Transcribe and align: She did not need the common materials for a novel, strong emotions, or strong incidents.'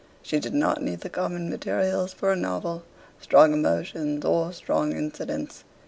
She 0.23 0.39
did 0.39 0.55
not 0.55 0.81
need 0.81 1.01
the 1.01 1.11
common 1.11 1.47
materials 1.51 2.11
for 2.11 2.31
a 2.31 2.35
novel, 2.35 2.81
strong 3.21 3.53
emotions, 3.53 4.25
or 4.25 4.51
strong 4.51 4.93
incidents.' 4.93 5.63